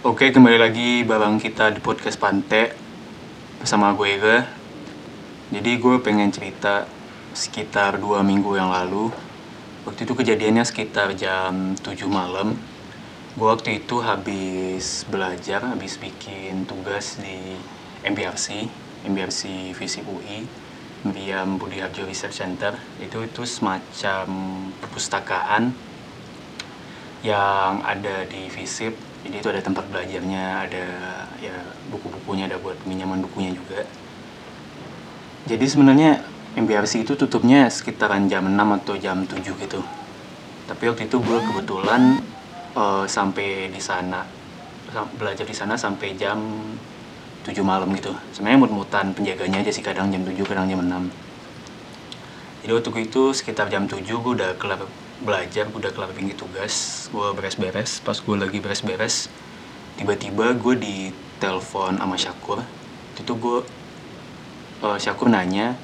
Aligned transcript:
Oke, 0.00 0.32
kembali 0.32 0.56
lagi 0.56 1.04
bareng 1.04 1.36
kita 1.36 1.76
di 1.76 1.80
podcast 1.84 2.16
Pante 2.16 2.72
bersama 3.60 3.92
gue 3.92 4.16
Ega. 4.16 4.48
Jadi 5.52 5.76
gue 5.76 6.00
pengen 6.00 6.32
cerita 6.32 6.88
sekitar 7.36 8.00
dua 8.00 8.24
minggu 8.24 8.48
yang 8.56 8.72
lalu. 8.72 9.12
Waktu 9.84 10.08
itu 10.08 10.16
kejadiannya 10.16 10.64
sekitar 10.64 11.12
jam 11.20 11.76
7 11.76 11.84
malam. 12.08 12.56
Gue 13.36 13.44
waktu 13.52 13.84
itu 13.84 14.00
habis 14.00 15.04
belajar, 15.04 15.68
habis 15.68 16.00
bikin 16.00 16.64
tugas 16.64 17.20
di 17.20 17.60
MBRC, 18.00 18.72
MBRC 19.04 19.76
Visip 19.76 20.08
UI, 20.08 20.48
Meriam 21.04 21.60
Budi 21.60 21.84
Harjo 21.84 22.08
Research 22.08 22.40
Center. 22.40 22.72
Itu 23.04 23.20
itu 23.20 23.44
semacam 23.44 24.24
perpustakaan 24.80 25.76
yang 27.20 27.84
ada 27.84 28.24
di 28.24 28.48
Visip. 28.48 29.09
Jadi 29.20 29.34
itu 29.36 29.48
ada 29.52 29.60
tempat 29.60 29.84
belajarnya, 29.92 30.44
ada 30.64 30.84
ya 31.44 31.56
buku-bukunya, 31.92 32.48
ada 32.48 32.56
buat 32.56 32.76
pinjaman 32.84 33.20
bukunya 33.20 33.52
juga. 33.52 33.84
Jadi 35.44 35.64
sebenarnya 35.68 36.24
MBRC 36.56 37.04
itu 37.04 37.14
tutupnya 37.14 37.68
sekitaran 37.68 38.26
jam 38.26 38.48
6 38.48 38.56
atau 38.80 38.94
jam 38.96 39.22
7 39.22 39.40
gitu. 39.44 39.80
Tapi 40.66 40.82
waktu 40.88 41.06
itu 41.06 41.16
gue 41.20 41.38
kebetulan 41.50 42.22
uh, 42.74 43.04
sampai 43.04 43.68
di 43.68 43.82
sana 43.82 44.24
belajar 45.14 45.46
di 45.46 45.54
sana 45.54 45.78
sampai 45.78 46.18
jam 46.18 46.40
7 47.44 47.54
malam 47.62 47.88
gitu. 47.94 48.10
Sebenarnya 48.34 48.60
mut-mutan 48.66 49.12
penjaganya 49.14 49.62
aja 49.62 49.70
sih 49.70 49.84
kadang 49.84 50.10
jam 50.10 50.26
7, 50.26 50.34
kadang 50.48 50.66
jam 50.66 50.80
6. 50.82 50.90
Jadi 52.60 52.72
waktu 52.76 52.90
itu 53.08 53.22
sekitar 53.32 53.72
jam 53.72 53.88
7 53.88 54.04
gue 54.04 54.32
udah 54.36 54.58
kelar 54.60 54.84
belajar 55.20 55.68
udah 55.70 55.90
kelar 55.92 56.10
tinggi 56.16 56.34
tugas 56.34 57.06
gue 57.12 57.28
beres-beres. 57.36 58.00
Pas 58.00 58.16
gue 58.16 58.36
lagi 58.36 58.58
beres-beres 58.58 59.28
tiba-tiba 60.00 60.56
gue 60.56 60.74
ditelepon 60.80 62.00
sama 62.00 62.16
Syakur. 62.16 62.60
Itu 63.20 63.36
gue 63.36 63.58
uh, 64.84 64.98
Syakur 64.98 65.28
nanya 65.28 65.76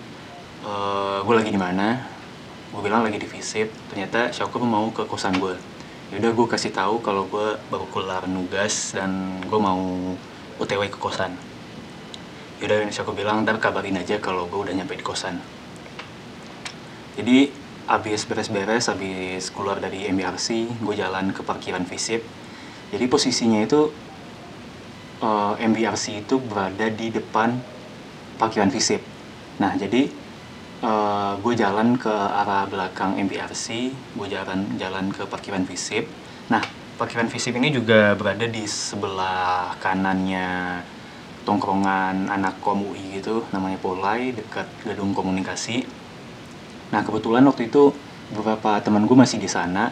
uh, 0.65 1.21
gue 1.21 1.35
lagi 1.37 1.51
di 1.53 1.61
mana? 1.61 2.01
Gue 2.73 2.81
bilang 2.85 3.05
lagi 3.05 3.21
di 3.21 3.29
visip 3.29 3.69
ternyata 3.93 4.33
Syakur 4.33 4.65
mau 4.65 4.89
ke 4.91 5.05
kosan 5.05 5.37
gue 5.37 5.57
yaudah 6.07 6.31
gue 6.31 6.47
kasih 6.47 6.71
tahu 6.71 7.03
kalau 7.03 7.27
gue 7.27 7.59
baru 7.67 7.87
kelar 7.91 8.31
nugas 8.31 8.95
dan 8.95 9.43
gue 9.43 9.59
mau 9.59 10.15
otw 10.63 10.83
ke 10.87 10.99
kosan. 11.03 11.35
Yaudah 12.63 12.89
Syakur 12.95 13.13
bilang 13.13 13.43
ntar 13.43 13.59
kabarin 13.59 13.99
aja 13.99 14.17
kalau 14.23 14.47
gue 14.47 14.57
udah 14.57 14.75
nyampe 14.75 14.95
di 14.95 15.03
kosan. 15.03 15.43
Jadi 17.19 17.66
habis 17.87 18.27
beres-beres 18.27 18.91
habis 18.91 19.55
keluar 19.55 19.79
dari 19.79 20.11
MBRC 20.11 20.79
gue 20.83 20.95
jalan 20.99 21.31
ke 21.31 21.47
parkiran 21.47 21.87
Visip. 21.87 22.23
Jadi 22.91 23.05
posisinya 23.07 23.63
itu 23.63 23.91
uh, 25.23 25.55
eh, 25.55 25.67
MBRC 25.71 26.27
itu 26.27 26.43
berada 26.43 26.87
di 26.91 27.15
depan 27.15 27.55
parkiran 28.43 28.75
Visip. 28.75 28.99
Nah 29.63 29.79
jadi 29.79 30.11
uh, 30.83 31.39
gue 31.39 31.55
jalan 31.55 31.95
ke 31.95 32.11
arah 32.11 32.67
belakang 32.67 33.23
MBRC 33.23 33.67
gue 34.19 34.29
jalan 34.29 34.67
jalan 34.83 35.15
ke 35.15 35.23
parkiran 35.31 35.63
Visip. 35.63 36.11
Nah 36.51 36.63
parkiran 36.99 37.31
Visip 37.31 37.55
ini 37.55 37.71
juga 37.71 38.19
berada 38.19 38.51
di 38.51 38.67
sebelah 38.67 39.79
kanannya 39.79 40.83
tongkrongan 41.47 42.27
anak 42.27 42.59
kom 42.59 42.83
UI 42.83 43.23
gitu 43.23 43.47
namanya 43.55 43.79
Polai 43.79 44.35
dekat 44.35 44.67
gedung 44.83 45.15
komunikasi 45.15 45.87
Nah 46.95 47.03
kebetulan 47.03 47.43
waktu 47.47 47.67
itu 47.67 47.91
beberapa 48.31 48.79
teman 48.83 49.07
gue 49.07 49.17
masih 49.19 49.43
di 49.43 49.51
sana. 49.51 49.91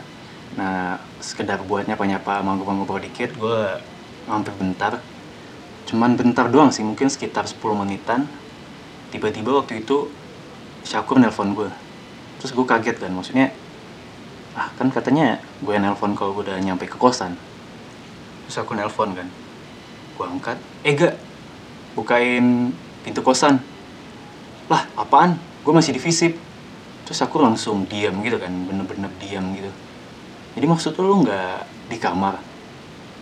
Nah 0.55 1.03
sekedar 1.19 1.63
buat 1.67 1.87
nyapa-nyapa 1.87 2.43
ngobrol-ngobrol 2.43 3.03
dikit, 3.03 3.35
gue 3.35 3.83
mampir 4.31 4.55
bentar. 4.55 5.03
Cuman 5.85 6.17
bentar 6.17 6.49
doang 6.49 6.71
sih, 6.71 6.87
mungkin 6.87 7.11
sekitar 7.11 7.45
10 7.45 7.61
menitan. 7.75 8.27
Tiba-tiba 9.11 9.63
waktu 9.63 9.83
itu 9.85 10.11
Syakur 10.85 11.17
nelpon 11.17 11.57
gue. 11.57 11.71
Terus 12.39 12.53
gue 12.53 12.67
kaget 12.69 13.01
kan, 13.01 13.09
maksudnya 13.09 13.49
ah 14.55 14.71
kan 14.79 14.87
katanya 14.93 15.43
gue 15.65 15.75
nelpon 15.81 16.15
kalau 16.15 16.37
gue 16.37 16.53
udah 16.53 16.61
nyampe 16.61 16.85
ke 16.87 17.01
kosan. 17.01 17.35
Terus 18.47 18.61
aku 18.61 18.77
nelpon 18.77 19.17
kan. 19.17 19.29
Gue 20.15 20.27
angkat, 20.29 20.61
eh 20.87 20.93
gak, 20.95 21.17
bukain 21.97 22.71
pintu 23.03 23.25
kosan. 23.25 23.59
Lah 24.69 24.87
apaan? 24.95 25.41
Gue 25.65 25.73
masih 25.73 25.97
di 25.97 26.01
visip 26.01 26.37
terus 27.05 27.21
aku 27.21 27.41
langsung 27.41 27.85
diam 27.87 28.21
gitu 28.25 28.41
kan 28.41 28.51
bener-bener 28.51 29.13
diam 29.21 29.53
gitu. 29.53 29.71
Jadi 30.55 30.67
maksud 30.71 30.93
lu 30.99 31.25
nggak 31.25 31.91
di 31.93 31.99
kamar? 32.01 32.39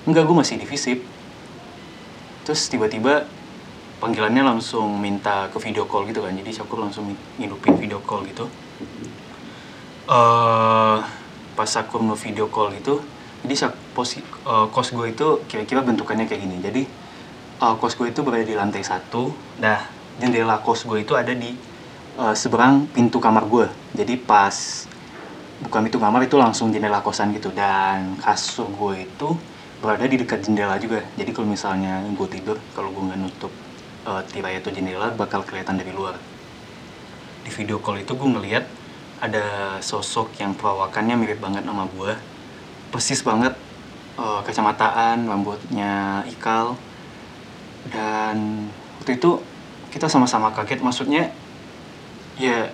Enggak, 0.06 0.26
gue 0.26 0.36
masih 0.36 0.58
di 0.58 0.66
visip 0.66 0.98
terus 2.42 2.66
tiba-tiba 2.66 3.22
panggilannya 4.02 4.42
langsung 4.42 4.98
minta 4.98 5.46
ke 5.54 5.62
video 5.62 5.86
call 5.86 6.10
gitu 6.10 6.26
kan 6.26 6.34
jadi 6.34 6.58
aku 6.58 6.74
langsung 6.74 7.14
ngidupin 7.38 7.78
video 7.78 8.02
call 8.02 8.26
gitu. 8.26 8.50
Uh, 10.10 10.98
pas 11.54 11.70
aku 11.78 12.02
nge 12.02 12.18
video 12.26 12.50
call 12.50 12.74
gitu 12.74 12.98
jadi 13.42 13.74
posi, 13.90 14.22
uh, 14.46 14.70
kos 14.70 14.94
gue 14.94 15.10
itu 15.10 15.42
kira-kira 15.50 15.82
bentukannya 15.82 16.30
kayak 16.30 16.46
gini. 16.46 16.56
Jadi 16.62 16.82
uh, 17.58 17.74
kos 17.74 17.98
gue 17.98 18.14
itu 18.14 18.22
berada 18.22 18.46
di 18.46 18.54
lantai 18.54 18.86
satu. 18.86 19.34
Nah 19.58 19.82
jendela 20.22 20.62
kos 20.62 20.86
gue 20.86 21.02
itu 21.02 21.18
ada 21.18 21.34
di 21.34 21.50
uh, 22.18 22.34
seberang 22.36 22.88
pintu 22.90 23.20
kamar 23.20 23.46
gue 23.46 23.66
jadi 23.92 24.16
pas 24.16 24.88
buka 25.62 25.78
pintu 25.78 26.02
kamar 26.02 26.26
itu 26.26 26.34
langsung 26.34 26.74
jendela 26.74 26.98
kosan 27.00 27.30
gitu. 27.32 27.54
Dan 27.54 28.18
kasur 28.18 28.66
gue 28.68 29.06
itu 29.06 29.28
berada 29.78 30.04
di 30.04 30.18
dekat 30.18 30.42
jendela 30.42 30.76
juga. 30.76 31.06
Jadi 31.14 31.30
kalau 31.30 31.48
misalnya 31.48 32.02
gue 32.02 32.28
tidur 32.28 32.58
kalau 32.74 32.90
gue 32.90 33.02
nggak 33.02 33.20
nutup 33.22 33.52
uh, 34.04 34.22
tirai 34.26 34.58
atau 34.58 34.74
jendela 34.74 35.14
bakal 35.14 35.46
kelihatan 35.46 35.78
dari 35.78 35.94
luar. 35.94 36.18
Di 37.42 37.50
video 37.50 37.78
call 37.78 38.02
itu 38.02 38.14
gue 38.14 38.28
ngeliat 38.28 38.64
ada 39.22 39.78
sosok 39.78 40.34
yang 40.42 40.58
perawakannya 40.58 41.14
mirip 41.14 41.38
banget 41.38 41.62
sama 41.62 41.86
gue 41.94 42.10
persis 42.90 43.22
banget 43.22 43.54
uh, 44.18 44.42
kacamataan 44.42 45.30
rambutnya 45.30 46.26
ikal. 46.26 46.74
Dan 47.90 48.66
waktu 48.98 49.18
itu 49.18 49.42
kita 49.94 50.10
sama-sama 50.10 50.50
kaget. 50.54 50.82
Maksudnya 50.82 51.30
ya 52.42 52.66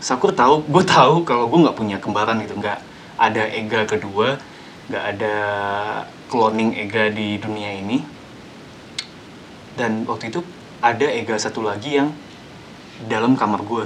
Sakur 0.00 0.32
tahu 0.32 0.64
gue 0.64 0.84
tahu 0.86 1.26
kalau 1.26 1.50
gue 1.50 1.58
nggak 1.58 1.76
punya 1.76 1.96
kembaran 2.00 2.40
gitu. 2.40 2.56
Nggak 2.56 2.80
ada 3.20 3.44
Ega 3.50 3.84
kedua 3.84 4.40
nggak 4.88 5.04
ada 5.04 5.34
cloning 6.32 6.72
Ega 6.72 7.12
di 7.12 7.36
dunia 7.36 7.76
ini. 7.76 8.00
Dan 9.76 10.08
waktu 10.08 10.32
itu 10.32 10.40
ada 10.80 11.04
Ega 11.04 11.36
satu 11.36 11.60
lagi 11.60 12.00
yang 12.00 12.14
dalam 13.10 13.36
kamar 13.36 13.62
gue 13.62 13.84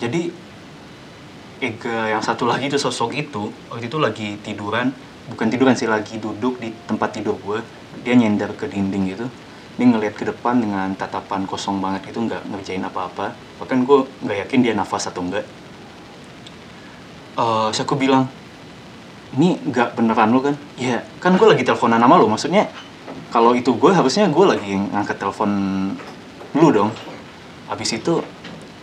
jadi 0.00 0.32
Ega 1.60 2.12
yang 2.12 2.22
satu 2.22 2.46
lagi 2.46 2.68
itu 2.70 2.78
sosok 2.78 3.10
itu 3.16 3.50
waktu 3.72 3.90
itu 3.90 3.98
lagi 3.98 4.28
tiduran. 4.44 4.94
Bukan 5.22 5.48
tiduran 5.48 5.78
sih 5.78 5.86
lagi 5.86 6.18
duduk 6.18 6.58
di 6.58 6.74
tempat 6.84 7.14
tidur 7.14 7.38
gue 7.40 7.62
dia 8.02 8.18
nyender 8.18 8.50
ke 8.58 8.66
dinding 8.66 9.14
gitu 9.14 9.26
dia 9.80 9.86
ngelihat 9.88 10.14
ke 10.14 10.24
depan 10.28 10.60
dengan 10.60 10.92
tatapan 10.94 11.48
kosong 11.48 11.80
banget 11.80 12.12
itu 12.12 12.20
nggak 12.20 12.44
ngerjain 12.52 12.84
apa-apa. 12.84 13.32
Bahkan 13.62 13.78
gue 13.88 13.98
nggak 14.24 14.38
yakin 14.46 14.58
dia 14.60 14.74
nafas 14.76 15.08
atau 15.08 15.24
enggak 15.24 15.48
uh, 17.36 17.68
saya 17.72 17.84
aku 17.84 17.96
bilang 17.96 18.28
ini 19.32 19.56
nggak 19.64 19.96
beneran 19.96 20.28
lo 20.28 20.44
kan? 20.44 20.56
Ya 20.76 21.00
kan 21.16 21.32
gue 21.40 21.48
lagi 21.48 21.64
teleponan 21.64 22.00
sama 22.00 22.20
lo. 22.20 22.28
Maksudnya 22.28 22.68
kalau 23.32 23.56
itu 23.56 23.72
gue 23.72 23.88
harusnya 23.88 24.28
gue 24.28 24.44
lagi 24.44 24.76
ngangkat 24.92 25.16
telepon 25.16 25.50
lu 26.52 26.68
dong. 26.68 26.92
Habis 27.72 27.96
itu 27.96 28.20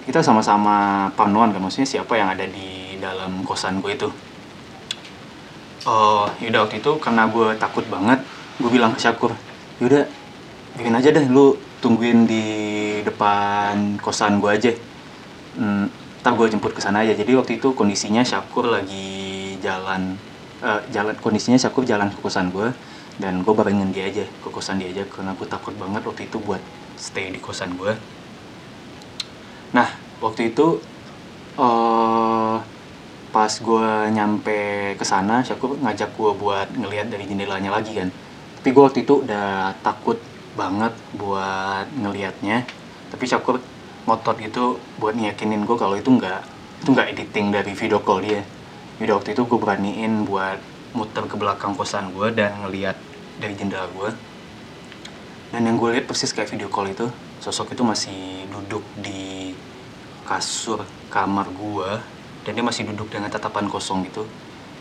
kita 0.10 0.26
sama-sama 0.26 1.06
panuan 1.14 1.54
kan 1.54 1.62
maksudnya 1.62 1.86
siapa 1.86 2.18
yang 2.18 2.34
ada 2.34 2.50
di 2.50 2.98
dalam 2.98 3.46
kosan 3.46 3.78
gue 3.86 3.94
itu. 3.94 4.10
Uh, 5.86 6.28
yaudah 6.44 6.66
waktu 6.66 6.82
itu 6.82 6.92
karena 7.00 7.30
gue 7.32 7.56
takut 7.56 7.88
banget 7.88 8.20
gue 8.60 8.68
bilang 8.68 8.92
ke 8.92 9.00
Syakur 9.00 9.32
yaudah 9.80 10.04
bikin 10.78 10.94
aja 10.94 11.10
deh 11.10 11.26
lu 11.32 11.58
tungguin 11.80 12.28
di 12.28 12.46
depan 13.08 13.98
kosan 14.04 14.38
gue 14.44 14.52
aja. 14.52 14.72
Hmm, 15.58 15.90
ntar 16.22 16.36
gue 16.36 16.48
jemput 16.52 16.76
ke 16.76 16.82
sana 16.84 17.02
aja. 17.02 17.16
Jadi 17.16 17.32
waktu 17.34 17.58
itu 17.58 17.74
kondisinya 17.74 18.22
Syakur 18.22 18.70
lagi 18.70 19.58
jalan 19.64 20.20
uh, 20.62 20.82
jalan 20.92 21.16
kondisinya 21.18 21.58
Syakur 21.58 21.88
jalan 21.88 22.12
ke 22.12 22.20
kosan 22.20 22.52
gue 22.52 22.70
dan 23.20 23.44
gue 23.44 23.54
barengin 23.54 23.92
dia 23.92 24.08
aja 24.08 24.24
ke 24.24 24.48
kosan 24.48 24.80
dia 24.80 24.92
aja 24.92 25.04
karena 25.08 25.36
gue 25.36 25.48
takut 25.48 25.76
banget 25.76 26.08
waktu 26.08 26.32
itu 26.32 26.40
buat 26.40 26.64
stay 26.96 27.36
di 27.36 27.40
kosan 27.44 27.76
gue 27.76 27.92
nah 29.76 29.92
waktu 30.24 30.56
itu 30.56 30.80
uh, 31.60 32.58
pas 33.30 33.52
gue 33.54 33.90
nyampe 34.10 34.60
ke 34.98 35.06
sana 35.06 35.46
Syakur 35.46 35.78
ngajak 35.78 36.18
gue 36.18 36.32
buat 36.34 36.68
ngelihat 36.74 37.14
dari 37.14 37.30
jendelanya 37.30 37.70
lagi 37.70 37.94
kan. 37.94 38.10
Tapi 38.60 38.70
gue 38.74 38.84
waktu 38.84 39.00
itu 39.06 39.22
udah 39.22 39.78
takut 39.86 40.18
banget 40.60 40.92
buat 41.16 41.88
ngelihatnya. 41.96 42.68
Tapi 43.16 43.24
Syakur 43.24 43.64
ngotot 44.04 44.36
gitu 44.44 44.76
buat 45.00 45.16
ngiyakinin 45.16 45.64
gue 45.64 45.78
kalau 45.80 45.96
itu 45.96 46.12
nggak 46.12 46.44
itu 46.84 46.90
nggak 46.92 47.08
editing 47.16 47.56
dari 47.56 47.72
video 47.72 48.04
call 48.04 48.20
dia. 48.20 48.44
Jadi 49.00 49.12
waktu 49.16 49.30
itu 49.32 49.48
gue 49.48 49.60
beraniin 49.60 50.28
buat 50.28 50.60
muter 50.92 51.24
ke 51.32 51.40
belakang 51.40 51.80
kosan 51.80 52.12
gue 52.12 52.36
dan 52.36 52.60
ngelihat 52.68 53.00
dari 53.40 53.56
jendela 53.56 53.88
gue 53.96 54.12
dan 55.50 55.66
yang 55.66 55.82
gue 55.82 55.90
lihat 55.98 56.06
persis 56.06 56.30
kayak 56.30 56.50
video 56.50 56.70
call 56.70 56.90
itu 56.90 57.10
sosok 57.42 57.74
itu 57.74 57.82
masih 57.82 58.46
duduk 58.54 58.86
di 59.02 59.54
kasur 60.30 60.86
kamar 61.10 61.50
gue 61.50 61.92
dan 62.46 62.52
dia 62.54 62.66
masih 62.66 62.86
duduk 62.94 63.10
dengan 63.10 63.34
tatapan 63.34 63.66
kosong 63.66 64.06
gitu. 64.06 64.30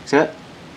Saya 0.05 0.29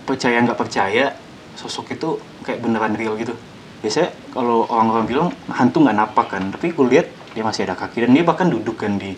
percaya 0.09 0.41
nggak 0.41 0.57
percaya 0.57 1.13
sosok 1.53 1.93
itu 1.93 2.17
kayak 2.41 2.65
beneran 2.65 2.97
real 2.97 3.13
gitu 3.21 3.37
biasanya 3.83 4.15
kalau 4.31 4.65
orang-orang 4.71 5.05
bilang 5.11 5.29
hantu 5.51 5.83
nggak 5.83 5.99
napak 5.99 6.27
kan. 6.33 6.43
Tapi 6.55 6.73
gue 6.73 6.87
lihat 6.89 7.07
dia 7.35 7.43
masih 7.43 7.67
ada 7.67 7.75
kaki 7.75 8.07
dan 8.07 8.15
dia 8.15 8.25
bahkan 8.25 8.47
duduk 8.49 8.79
kan 8.81 8.97
di 8.97 9.13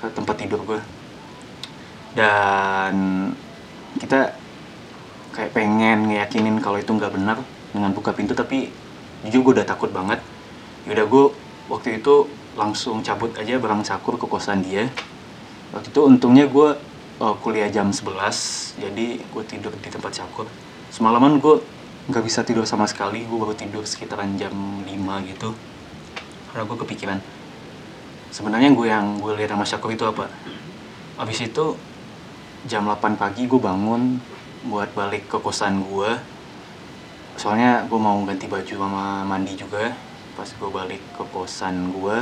tempat 0.00 0.32
tidur 0.40 0.64
gue 0.64 0.80
dan 2.14 2.94
kita 4.00 4.34
kayak 5.30 5.54
pengen 5.54 6.10
ngeyakinin 6.10 6.58
kalau 6.58 6.82
itu 6.82 6.90
nggak 6.90 7.14
benar 7.14 7.38
dengan 7.70 7.94
buka 7.94 8.10
pintu 8.10 8.34
tapi 8.34 8.70
jujur 9.22 9.46
gue 9.46 9.52
udah 9.62 9.66
takut 9.68 9.94
banget. 9.94 10.18
Yaudah 10.88 11.06
gue 11.06 11.24
waktu 11.70 12.02
itu 12.02 12.26
langsung 12.58 13.04
cabut 13.06 13.30
aja 13.38 13.60
barang 13.62 13.86
cakur 13.86 14.18
ke 14.18 14.26
kosan 14.26 14.66
dia. 14.66 14.90
Waktu 15.70 15.94
itu 15.94 16.00
untungnya 16.02 16.50
gue 16.50 16.74
uh, 17.22 17.34
kuliah 17.38 17.70
jam 17.70 17.94
11 17.94 18.82
jadi 18.82 19.06
gue 19.22 19.42
tidur 19.46 19.70
di 19.78 19.88
tempat 19.92 20.18
cakur. 20.18 20.50
Semalaman 20.90 21.38
gue 21.38 21.62
nggak 22.10 22.26
bisa 22.26 22.42
tidur 22.42 22.66
sama 22.66 22.84
sekali. 22.90 23.24
Gue 23.24 23.38
baru 23.38 23.54
tidur 23.54 23.86
sekitaran 23.86 24.34
jam 24.34 24.52
5 24.82 24.90
gitu. 25.30 25.54
Karena 26.50 26.62
gue 26.66 26.78
kepikiran 26.82 27.18
sebenarnya 28.30 28.70
gue 28.72 28.86
yang 28.86 29.18
gue 29.18 29.34
lihat 29.34 29.52
sama 29.52 29.66
cakur 29.66 29.90
itu 29.90 30.06
apa? 30.06 30.30
Abis 31.18 31.42
itu 31.44 31.74
jam 32.70 32.86
8 32.86 33.18
pagi 33.18 33.50
gue 33.50 33.60
bangun 33.60 34.22
buat 34.70 34.92
balik 34.92 35.26
ke 35.32 35.38
kosan 35.40 35.80
gue 35.88 36.10
soalnya 37.40 37.88
gue 37.88 37.96
mau 37.96 38.20
ganti 38.28 38.44
baju 38.44 38.68
sama 38.68 39.24
mandi 39.24 39.56
juga 39.56 39.96
pas 40.36 40.44
gue 40.44 40.68
balik 40.68 41.00
ke 41.16 41.24
kosan 41.32 41.88
gue 41.96 42.16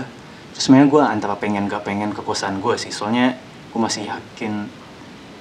terus 0.54 0.62
sebenarnya 0.62 0.88
gue 0.94 1.02
antara 1.02 1.34
pengen 1.34 1.66
gak 1.66 1.82
pengen 1.82 2.14
ke 2.14 2.22
kosan 2.22 2.62
gue 2.62 2.74
sih. 2.78 2.90
Soalnya 2.90 3.36
gue 3.68 3.80
masih 3.80 4.08
yakin 4.08 4.66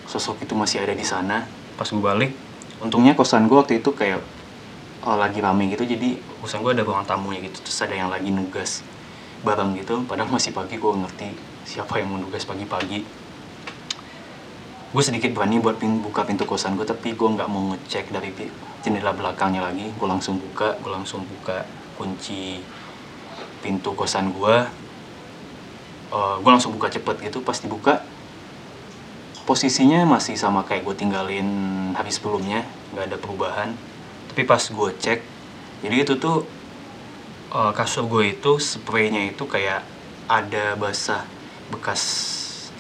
sosok 0.10 0.44
itu 0.44 0.54
masih 0.58 0.84
ada 0.84 0.94
di 0.94 1.06
sana. 1.06 1.46
Pas 1.78 1.88
gue 1.88 2.02
balik 2.02 2.34
untungnya 2.82 3.14
kosan 3.14 3.46
gue 3.46 3.58
waktu 3.58 3.80
itu 3.82 3.94
kayak 3.94 4.22
oh, 5.08 5.16
lagi 5.16 5.40
rame 5.40 5.72
gitu 5.72 5.88
jadi 5.88 6.20
kosan 6.44 6.60
gue 6.60 6.76
ada 6.76 6.84
ruang 6.84 7.08
tamunya 7.08 7.48
gitu 7.48 7.64
terus 7.64 7.80
ada 7.80 7.96
yang 7.96 8.12
lagi 8.12 8.28
nugas 8.28 8.84
bareng 9.46 9.78
gitu. 9.78 10.04
Padahal 10.04 10.28
masih 10.28 10.52
pagi 10.52 10.76
gue 10.76 10.92
ngerti 10.92 11.28
siapa 11.68 12.02
yang 12.02 12.12
mau 12.12 12.20
nugas 12.20 12.44
pagi-pagi. 12.44 13.06
Gue 14.88 15.04
sedikit 15.04 15.36
berani 15.36 15.60
buat 15.60 15.78
pin 15.78 16.00
buka 16.00 16.24
pintu 16.24 16.48
kosan 16.48 16.80
gue 16.80 16.88
tapi 16.88 17.14
gue 17.14 17.28
nggak 17.28 17.50
mau 17.52 17.76
ngecek 17.76 18.10
dari 18.10 18.34
jendela 18.82 19.14
belakangnya 19.14 19.64
lagi. 19.64 19.94
Gue 19.94 20.08
langsung 20.10 20.42
buka 20.42 20.76
gue 20.80 20.92
langsung 20.92 21.24
buka 21.24 21.64
kunci 22.00 22.64
pintu 23.62 23.94
kosan 23.98 24.32
gue 24.32 24.56
uh, 26.14 26.36
gue 26.40 26.52
langsung 26.52 26.72
buka 26.78 26.94
cepet 26.94 27.26
gitu 27.26 27.42
pas 27.42 27.58
dibuka 27.58 28.06
posisinya 29.50 30.06
masih 30.06 30.38
sama 30.38 30.62
kayak 30.62 30.86
gue 30.86 30.96
tinggalin 30.96 31.50
hari 31.98 32.14
sebelumnya 32.14 32.62
nggak 32.94 33.06
ada 33.12 33.18
perubahan 33.18 33.70
tapi 34.38 34.46
pas 34.46 34.62
gue 34.62 34.90
cek 35.02 35.20
jadi 35.82 36.06
itu 36.06 36.14
tuh 36.22 36.46
uh, 37.50 37.74
kasur 37.74 38.06
gue 38.06 38.38
itu 38.38 38.62
spraynya 38.62 39.34
itu 39.34 39.50
kayak 39.50 39.82
ada 40.30 40.78
basah 40.78 41.26
bekas 41.74 42.02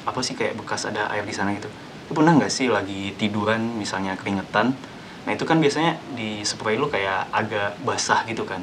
apa 0.06 0.22
sih 0.22 0.38
kayak 0.38 0.54
bekas 0.54 0.86
ada 0.86 1.10
air 1.10 1.26
di 1.26 1.34
sana 1.34 1.58
gitu. 1.58 1.66
Lu 2.08 2.14
pernah 2.14 2.38
nggak 2.38 2.54
sih 2.54 2.70
lagi 2.70 3.18
tiduran 3.18 3.74
misalnya 3.74 4.14
keringetan? 4.16 4.78
Nah 5.26 5.32
itu 5.34 5.50
kan 5.50 5.58
biasanya 5.58 5.98
di 6.14 6.46
spray 6.46 6.78
lu 6.78 6.94
kayak 6.94 7.26
agak 7.34 7.74
basah 7.82 8.22
gitu 8.30 8.46
kan. 8.46 8.62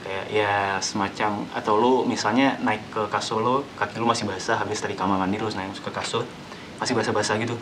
Kayak 0.00 0.24
ya 0.32 0.54
semacam 0.80 1.44
atau 1.52 1.76
lu 1.76 2.08
misalnya 2.08 2.56
naik 2.64 2.88
ke 2.88 3.04
kasur 3.12 3.44
lu 3.44 3.54
kaki 3.76 4.00
lu 4.00 4.08
masih 4.08 4.24
basah 4.24 4.56
habis 4.56 4.80
dari 4.80 4.96
kamar 4.96 5.20
mandi 5.20 5.36
lu 5.36 5.52
naik 5.52 5.76
ke 5.76 5.92
kasur 5.92 6.24
masih 6.80 6.96
basah-basah 6.96 7.36
gitu. 7.36 7.54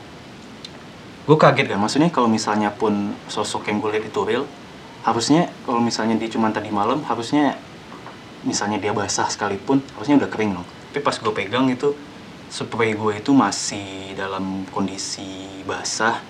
Gue 1.28 1.36
kaget 1.36 1.66
kan 1.66 1.82
maksudnya 1.82 2.08
kalau 2.14 2.30
misalnya 2.30 2.72
pun 2.72 3.12
sosok 3.26 3.68
yang 3.68 3.82
gue 3.82 3.90
lihat 3.92 4.06
itu 4.06 4.22
real 4.24 4.46
harusnya 5.06 5.50
kalau 5.62 5.78
misalnya 5.78 6.18
dia 6.18 6.30
cuma 6.30 6.50
tadi 6.50 6.70
malam 6.74 7.02
harusnya 7.06 7.54
misalnya 8.42 8.78
dia 8.78 8.94
basah 8.94 9.26
sekalipun 9.30 9.82
harusnya 9.94 10.18
udah 10.22 10.30
kering 10.30 10.52
loh. 10.54 10.66
Tapi 10.90 11.00
pas 11.04 11.16
gue 11.18 11.32
pegang 11.34 11.66
itu 11.70 11.94
spray 12.48 12.96
gue 12.96 13.20
itu 13.20 13.30
masih 13.34 14.14
dalam 14.16 14.64
kondisi 14.72 15.62
basah. 15.68 16.22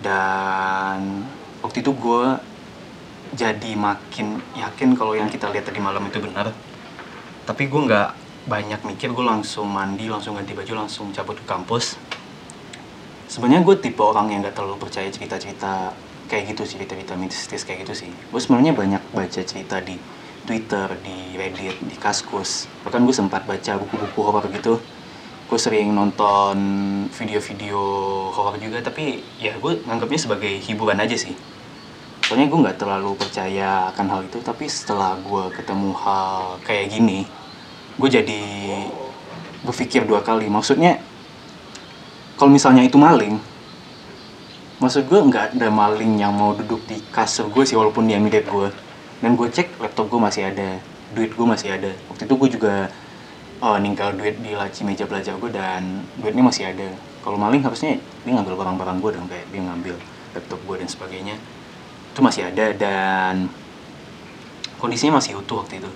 Dan 0.00 1.24
waktu 1.60 1.84
itu 1.84 1.92
gue 1.92 2.24
jadi 3.36 3.72
makin 3.76 4.40
yakin 4.56 4.96
kalau 4.96 5.12
yang 5.12 5.28
kita 5.28 5.52
lihat 5.52 5.68
tadi 5.68 5.80
malam 5.82 6.08
itu 6.08 6.18
benar. 6.22 6.50
Tapi 7.44 7.68
gue 7.68 7.80
nggak 7.84 8.10
banyak 8.48 8.80
mikir 8.88 9.12
gue 9.12 9.24
langsung 9.26 9.68
mandi 9.68 10.08
langsung 10.08 10.34
ganti 10.38 10.56
baju 10.56 10.86
langsung 10.86 11.12
cabut 11.12 11.36
ke 11.36 11.44
kampus. 11.44 12.00
Sebenarnya 13.30 13.62
gue 13.62 13.76
tipe 13.78 14.02
orang 14.02 14.32
yang 14.32 14.40
nggak 14.42 14.56
terlalu 14.56 14.80
percaya 14.80 15.06
cerita-cerita 15.06 15.94
kayak 16.30 16.54
gitu 16.54 16.62
sih 16.62 16.78
cerita-cerita 16.78 17.18
mistis 17.18 17.66
kayak 17.66 17.82
gitu 17.82 18.06
sih. 18.06 18.10
Gue 18.30 18.38
sebenarnya 18.38 18.70
banyak 18.70 19.02
baca 19.10 19.40
cerita 19.42 19.82
di 19.82 19.98
Twitter 20.46 20.86
di 21.02 21.34
Reddit 21.34 21.82
di 21.82 21.96
Kaskus. 21.98 22.70
Bahkan 22.86 23.02
gue 23.02 23.14
sempat 23.14 23.42
baca 23.44 23.72
buku-buku 23.82 24.20
horor 24.22 24.46
gitu. 24.54 24.78
Gue 25.50 25.58
sering 25.58 25.90
nonton 25.90 26.56
video-video 27.10 27.78
horor 28.30 28.54
juga 28.62 28.78
tapi 28.78 29.26
ya 29.42 29.58
gue 29.58 29.82
nganggapnya 29.82 30.20
sebagai 30.30 30.62
hiburan 30.62 31.02
aja 31.02 31.18
sih. 31.18 31.34
Soalnya 32.22 32.46
gue 32.46 32.62
nggak 32.62 32.78
terlalu 32.78 33.18
percaya 33.18 33.90
akan 33.90 34.06
hal 34.06 34.20
itu 34.30 34.38
tapi 34.38 34.70
setelah 34.70 35.18
gue 35.18 35.50
ketemu 35.50 35.90
hal 35.98 36.62
kayak 36.62 36.94
gini 36.94 37.26
gue 37.98 38.06
jadi 38.08 38.42
berpikir 39.66 40.06
dua 40.06 40.22
kali. 40.22 40.46
Maksudnya 40.46 41.02
kalau 42.38 42.54
misalnya 42.54 42.86
itu 42.86 42.96
maling 42.96 43.36
maksud 44.80 45.06
gue 45.06 45.20
nggak 45.20 45.60
ada 45.60 45.68
maling 45.68 46.16
yang 46.16 46.32
mau 46.32 46.56
duduk 46.56 46.80
di 46.88 46.98
kasur 47.12 47.52
gue 47.52 47.68
sih 47.68 47.76
walaupun 47.76 48.08
dia 48.08 48.16
mirip 48.16 48.48
gue 48.48 48.72
dan 49.20 49.36
gue 49.36 49.48
cek 49.52 49.76
laptop 49.76 50.08
gue 50.08 50.20
masih 50.20 50.48
ada 50.48 50.80
duit 51.14 51.34
gue 51.34 51.46
masih 51.46 51.74
ada. 51.74 51.90
Waktu 52.10 52.26
itu 52.26 52.34
gue 52.38 52.48
juga 52.58 52.74
oh, 53.60 53.76
ninggal 53.76 54.14
duit 54.14 54.38
di 54.40 54.54
laci 54.54 54.86
meja 54.86 55.04
belajar 55.04 55.36
gue 55.36 55.50
dan 55.50 56.06
duitnya 56.22 56.44
masih 56.46 56.70
ada. 56.70 56.88
Kalau 57.20 57.36
maling 57.36 57.60
harusnya 57.60 57.98
dia 58.24 58.32
ngambil 58.32 58.56
barang-barang 58.56 58.98
gue 59.02 59.10
dong 59.18 59.28
kayak 59.28 59.46
dia 59.52 59.62
ngambil 59.62 59.94
laptop 60.32 60.60
gue 60.64 60.76
dan 60.80 60.88
sebagainya. 60.88 61.36
Itu 62.14 62.20
masih 62.22 62.48
ada 62.48 62.72
dan 62.74 63.50
kondisinya 64.78 65.20
masih 65.20 65.36
utuh 65.36 65.60
waktu 65.60 65.82
itu. 65.82 65.90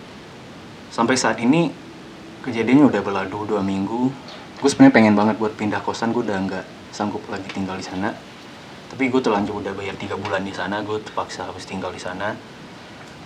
Sampai 0.92 1.16
saat 1.16 1.40
ini 1.40 1.72
kejadiannya 2.44 2.90
udah 2.90 3.00
berlalu 3.00 3.56
dua 3.56 3.62
minggu. 3.64 4.10
Gue 4.60 4.68
sebenarnya 4.68 4.94
pengen 4.94 5.14
banget 5.16 5.36
buat 5.38 5.54
pindah 5.54 5.80
kosan 5.80 6.12
gue 6.12 6.26
udah 6.26 6.38
nggak 6.44 6.64
sanggup 6.94 7.22
lagi 7.26 7.48
tinggal 7.50 7.74
di 7.74 7.82
sana 7.82 8.14
tapi 8.94 9.10
gue 9.10 9.18
terlanjur 9.18 9.58
udah 9.58 9.74
bayar 9.74 9.98
tiga 9.98 10.14
bulan 10.14 10.46
di 10.46 10.54
sana 10.54 10.78
gue 10.86 11.02
terpaksa 11.02 11.50
harus 11.50 11.66
tinggal 11.66 11.90
di 11.90 11.98
sana. 11.98 12.30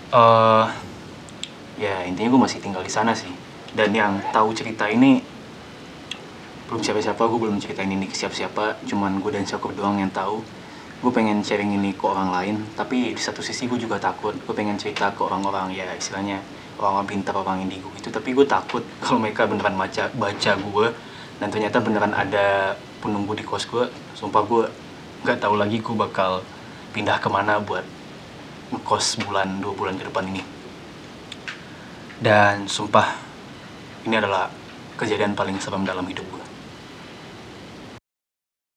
Uh, 0.09 0.65
ya 1.77 2.09
intinya 2.09 2.33
gue 2.33 2.41
masih 2.41 2.65
tinggal 2.65 2.81
di 2.81 2.89
sana 2.89 3.13
sih. 3.13 3.29
Dan 3.77 3.93
yang 3.93 4.17
tahu 4.33 4.57
cerita 4.57 4.89
ini 4.89 5.21
belum 6.73 6.81
siapa-siapa 6.81 7.21
gue 7.21 7.37
belum 7.45 7.61
ceritain 7.61 7.93
ini 7.93 8.09
ke 8.09 8.17
siapa-siapa. 8.17 8.81
Cuman 8.89 9.21
gue 9.21 9.29
dan 9.29 9.45
Syakur 9.45 9.77
doang 9.77 10.01
yang 10.01 10.09
tahu. 10.09 10.41
Gue 11.05 11.13
pengen 11.13 11.45
sharing 11.45 11.77
ini 11.77 11.93
ke 11.93 12.05
orang 12.09 12.33
lain. 12.33 12.65
Tapi 12.73 13.13
di 13.13 13.21
satu 13.21 13.45
sisi 13.45 13.69
gue 13.69 13.77
juga 13.77 14.01
takut. 14.01 14.33
Gue 14.49 14.57
pengen 14.57 14.81
cerita 14.81 15.13
ke 15.13 15.21
orang-orang 15.21 15.77
ya 15.77 15.85
istilahnya 15.93 16.41
orang-orang 16.81 17.09
pintar 17.13 17.35
orang 17.35 17.59
indigo 17.67 17.91
itu 17.99 18.07
tapi 18.09 18.31
gue 18.39 18.47
takut 18.47 18.87
kalau 19.03 19.19
mereka 19.19 19.51
beneran 19.51 19.75
baca 19.75 20.07
baca 20.15 20.53
gue 20.55 20.87
dan 21.43 21.51
ternyata 21.51 21.83
beneran 21.83 22.15
ada 22.15 22.79
penunggu 23.03 23.35
di 23.35 23.43
kos 23.43 23.67
gue 23.67 23.91
sumpah 24.15 24.43
gue 24.47 24.88
nggak 25.23 25.39
tahu 25.43 25.55
lagi 25.59 25.79
gue 25.83 25.97
bakal 25.97 26.43
pindah 26.95 27.19
ke 27.23 27.29
mana 27.31 27.63
buat 27.63 27.85
ngekos 28.75 29.25
bulan 29.25 29.63
dua 29.63 29.73
bulan 29.73 29.95
ke 29.97 30.05
depan 30.07 30.27
ini. 30.29 30.43
Dan 32.19 32.67
sumpah 32.67 33.15
ini 34.03 34.19
adalah 34.19 34.51
kejadian 34.99 35.39
paling 35.39 35.63
serem 35.63 35.87
dalam 35.87 36.03
hidup 36.11 36.27
gue 36.27 36.48